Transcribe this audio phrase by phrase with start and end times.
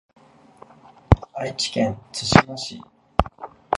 [1.35, 2.81] 愛知県津島市